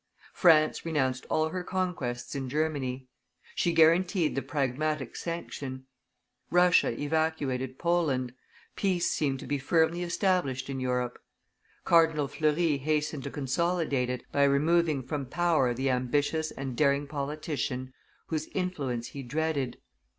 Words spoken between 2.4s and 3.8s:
Germany; she